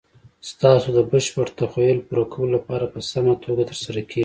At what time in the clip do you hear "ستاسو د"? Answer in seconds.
0.49-0.99